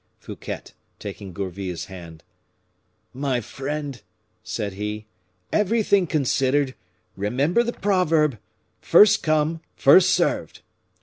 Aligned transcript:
Fouquet, 0.17 0.63
taking 0.97 1.31
Gourville's 1.31 1.85
hand 1.85 2.23
"My 3.13 3.39
friend," 3.39 4.01
said 4.41 4.73
he, 4.73 5.05
"everything 5.53 6.07
considered, 6.07 6.73
remember 7.15 7.61
the 7.61 7.71
proverb, 7.73 8.39
'First 8.81 9.21
come, 9.21 9.61
first 9.75 10.09
served! 10.09 10.61